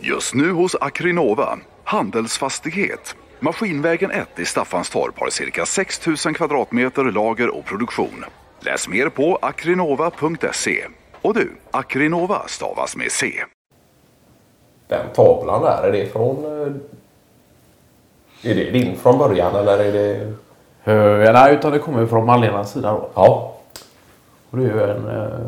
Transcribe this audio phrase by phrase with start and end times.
[0.00, 3.16] Just nu hos Akrinova, Handelsfastighet.
[3.40, 8.24] Maskinvägen 1 i Staffanstorp har cirka 6 000 kvadratmeter lager och produktion.
[8.60, 10.84] Läs mer på akrinova.se.
[11.22, 13.32] Och du, Akrinova stavas med C.
[14.88, 16.44] Den tavlan där, är det från...
[16.44, 16.72] eh,
[18.50, 20.32] Är det din från början eller är det...
[20.92, 23.10] Uh, nej, utan det kommer från Malenas sida då.
[23.14, 23.56] Ja.
[24.50, 25.38] Och det är ju en eh,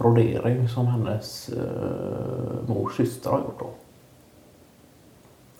[0.00, 3.66] brodering som hennes eh, mors syster har gjort då.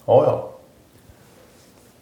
[0.04, 0.50] Ja, ja.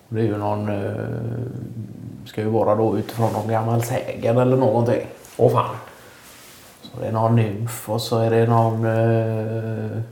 [0.09, 5.07] Det är ju någon, eh, ska ju vara då utifrån någon gammal sägen eller någonting.
[5.37, 5.77] Åh fan.
[6.83, 10.03] Så det är någon nymf och så är det någon, eh,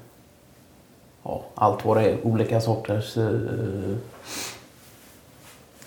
[1.22, 3.96] ja allt vad det är, olika sorters eh,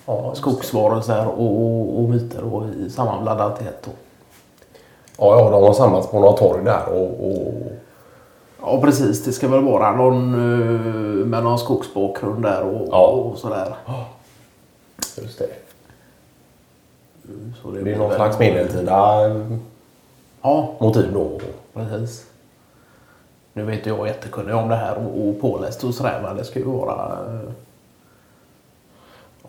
[0.05, 3.83] Ja, skogsvarelser och, och, och myter och sammanblandat i ett.
[3.83, 3.91] Då.
[5.19, 7.29] Ja, ja, de har samlats på några torg där och...
[7.31, 7.53] och...
[8.61, 13.07] Ja precis, det ska väl vara någon eh, med någon skogsbakgrund där och, Ja.
[13.07, 13.75] och sådär.
[15.21, 15.47] Just det.
[17.61, 19.21] Så Det är blir någon slags medeltida
[20.41, 21.29] Ja, motiv då.
[21.73, 22.25] precis.
[23.53, 26.59] Nu vet jag jättekunnig om det här och, och påläst och sådär men det ska
[26.59, 27.11] ju vara...
[27.25, 27.49] eh,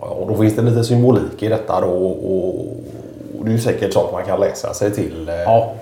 [0.03, 2.67] Ja, och då finns det lite symbolik i detta då och,
[3.41, 5.29] och det är ju säkert sånt man kan läsa sig till.
[5.29, 5.35] eh.
[5.35, 5.75] Ja.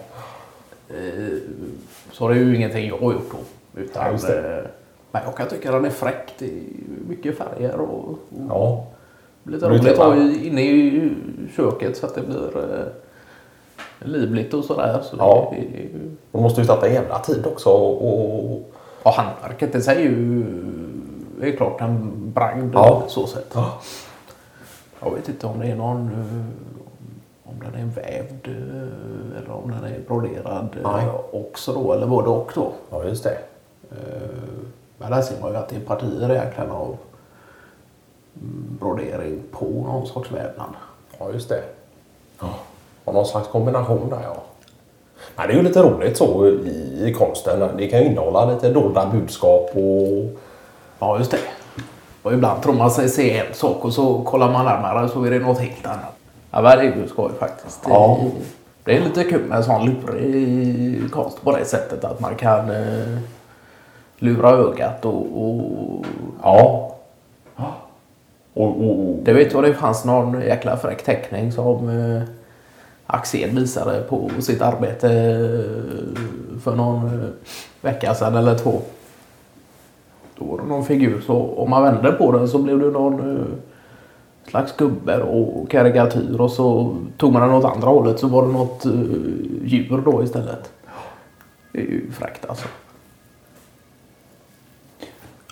[0.89, 1.39] Eh,
[2.13, 3.81] Så det är ju ingenting jag har gjort då.
[3.81, 4.65] Utan, Ja, eh,
[5.11, 6.35] Men jag kan tycka den är fräck.
[6.39, 6.61] Det är
[7.09, 8.85] mycket färger och, och Ja.
[9.43, 11.11] lite roligt att ha i- inne i
[11.57, 12.89] köket så att det blir
[13.99, 15.01] livligt och sådär.
[15.03, 15.55] Så Ja.
[15.57, 15.89] det
[16.33, 18.05] De måste ju en jävla tid också och...
[18.53, 18.71] och
[19.03, 20.45] Och handverket i sig är ju
[21.43, 23.03] är klart en bragd Ja.
[23.09, 23.55] så sätt.
[25.01, 26.11] Jag vet inte om det är någon
[27.49, 31.07] om den är vävd eh, eller om den är broderad eh, Nej.
[31.33, 32.73] också då eller både och då.
[32.91, 33.39] ja, just det.
[33.91, 33.97] Eh,
[34.99, 36.97] Men där ser man ju att det är partier egentligen av
[38.41, 40.71] mm, brodering på någon sorts vävnad.
[41.19, 41.63] Ja, just det.
[42.41, 42.49] Ja.
[43.05, 44.37] Och någon slags kombination där, ja.
[45.37, 47.77] Nej, det är ju lite roligt så i, i konsten.
[47.77, 50.39] Det kan ju innehålla lite dolda budskap och...
[50.99, 51.39] Ja, just det.
[52.23, 55.31] Och ibland tror man sig se en sak och så kollar man närmare så är
[55.31, 56.15] det något helt annat.
[56.51, 57.85] Ja, men det är ju skoj faktiskt.
[57.85, 58.19] Det, Ja.
[58.85, 62.71] det är lite kul med en sån lurig konst på det sättet att man kan
[62.71, 63.19] eh,
[64.19, 66.05] lura ögat och, och
[66.43, 66.95] Ja.
[68.55, 72.23] Och, och, och det vet jag det fanns någon jäkla fräck teckning som eh,
[73.07, 77.29] Axel visade på sitt arbete eh, för någon eh,
[77.81, 78.81] vecka sedan eller två.
[80.39, 83.37] Då var det någon figur så om man vände på den så blev det någon
[83.37, 83.47] eh,
[84.51, 88.53] slags gubbe och karikatyr och så tog man den åt andra hållet så var det
[88.53, 88.93] något eh,
[89.65, 90.73] djur då istället.
[91.73, 92.69] Det är ju fräckt alltså.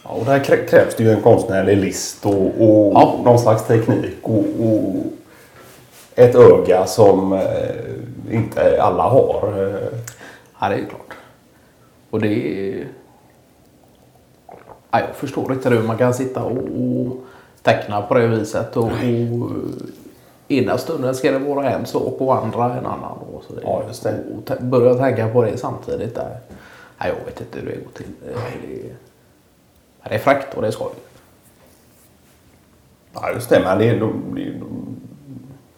[0.05, 3.21] Ja, och där krä- krävs det ju en konstnärlig list och, och Ja.
[3.25, 4.95] någon slags teknik och, och
[6.15, 7.41] ett öga som eh,
[8.31, 9.53] inte alla har.
[10.61, 11.15] Ja, det är ju klart.
[12.11, 12.87] Och det är...
[14.91, 17.17] Ja, jag förstår inte hur man kan sitta och, och
[17.67, 18.77] teckna på det viset.
[18.77, 19.51] Och, och
[20.49, 23.19] ena stunden ska det vara en sak och andra en annan.
[23.35, 24.15] Och så Ja, just det.
[24.37, 26.15] Och börja tänka på det samtidigt.
[26.15, 26.37] Där.
[26.99, 28.07] Ja, jag vet inte hur det går till.
[28.25, 28.89] Det,
[30.03, 30.91] ja, det är fräckt och det är skoj.
[33.15, 33.61] Ja, just det.
[33.65, 34.61] Men det, är- de, är-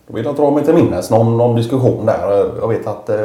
[0.07, 2.51] då vill jag dra mig till minnes någon, någon diskussion där.
[2.61, 3.17] Jag vet att eh,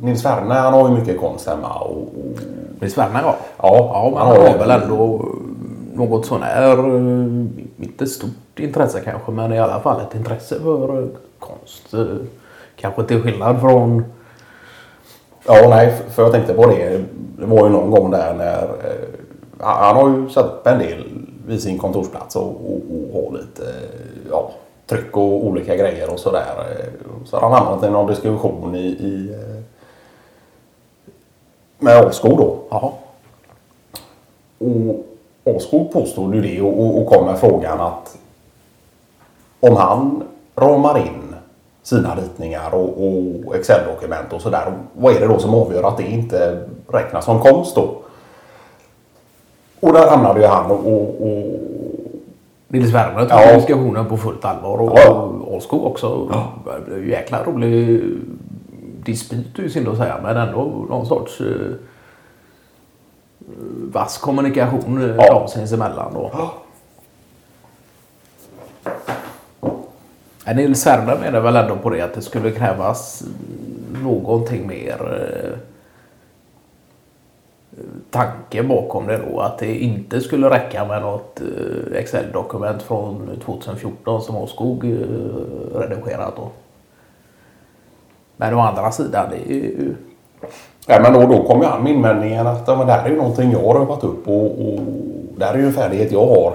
[0.00, 1.78] Nils Werner han har ju mycket konst hemma.
[1.80, 2.40] Och, och,
[2.80, 3.36] Nils Werner ja.
[3.58, 5.28] Ja, ja har har väl ändå
[5.94, 6.84] något sånär, eh,
[7.80, 11.08] inte stort intresse kanske, men i alla fall ett intresse för eh,
[11.38, 11.94] konst.
[11.94, 12.06] Eh,
[12.76, 14.04] Kanske till skillnad från,
[15.46, 17.04] ja, nej, för- jag tänkte på det.
[17.38, 19.08] Det var ju någon gång där när eh,
[19.58, 21.04] han har ju satt upp en del
[21.46, 23.74] vid sin kontorsplats och, och, och har lite
[24.30, 24.50] ja,
[24.86, 26.44] tryck och olika grejer och sådär.
[27.24, 29.36] Så har han hamnat i någon diskussion i, i
[31.78, 32.56] med Askog då.
[32.70, 32.94] ja,
[34.58, 35.06] Och
[35.44, 38.18] Askog påstod ju det och, och, och kom med frågan att
[39.60, 40.22] om han
[40.56, 41.34] ramar in
[41.82, 43.04] sina ritningar och,
[43.46, 44.72] och Excel-dokument och sådär.
[44.92, 47.96] Vad är det då som avgör att det inte räknas som konst då?
[49.80, 51.60] Och där hamnade ju han och, och, och
[52.68, 53.54] Nils Werner tog Ja.
[53.56, 55.32] diskussionen på fullt allvar och Ja.
[55.46, 56.28] Åskog också.
[56.64, 58.02] Det blev ju jäkla rolig
[59.04, 61.46] dispyt är ju synd att säga, men ändå någon sorts eh,
[63.92, 65.32] vass kommunikation eh, Ja.
[65.34, 66.14] dem sinsemellan.
[66.14, 66.30] Då.
[70.44, 73.22] Ja, Nils Werner menar väl ändå på det att det skulle krävas
[74.02, 75.58] någonting mer eh,
[78.10, 84.22] tanken bakom det då att det inte skulle räcka med något eh, Excel-dokument från 2014
[84.22, 84.84] som Åskog
[85.74, 86.50] redigerat då.
[88.36, 89.94] Men å andra sidan, det är ju...
[90.86, 93.10] Ja, men då, då kom ju an med invändningen att ja, men det här är
[93.10, 94.80] ju någonting jag har övat upp och, och
[95.36, 96.54] det här är ju en färdighet jag har.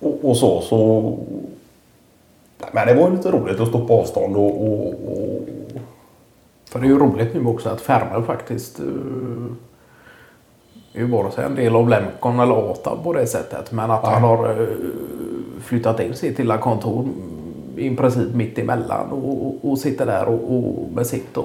[0.00, 1.12] Och, och så, så...
[2.72, 5.42] Men det var ju lite roligt att stå på avstånd och, och, och
[6.70, 8.80] För det är ju roligt nu också att Ferme faktiskt
[10.94, 13.72] är ju vare sig en del av Lemcon eller ATAB på det sättet.
[13.72, 14.68] Men att han har uh,
[15.62, 17.08] flyttat in sitt lilla kontor
[17.76, 21.28] i princip mitt emellan och, och, och sitter där och, och med sitt.
[21.34, 21.44] Ja.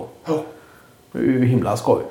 [1.12, 2.02] Det är ju himla skoj.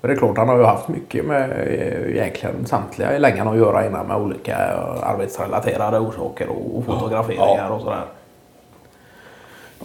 [0.00, 3.48] Men det är klart, han har ju haft mycket med eh, egentligen samtliga i längan
[3.48, 4.56] att göra innan med olika
[5.02, 8.04] arbetsrelaterade orsaker och, och fotograferingar och sådär.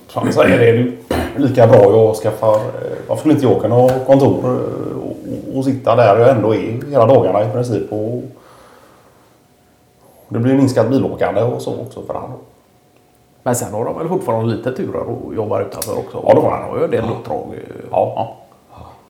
[0.08, 0.98] Som han säger, det är ju
[1.38, 2.56] lika bra jag skaffar...
[2.56, 2.62] eh,
[3.08, 6.90] Varför skulle inte jag kunna ha kontor eh, och, och sitta där jag ändå är
[6.92, 7.92] hela dagarna i princip.
[7.92, 8.24] Och
[10.30, 12.30] det blir minskat bilåkande och så också för han.
[13.44, 16.24] Men sen har de väl fortfarande lite turer och jobbar utanför också.
[16.28, 17.44] Ja, det har han har ju en del uppdrag.
[17.54, 18.36] eh, Ja.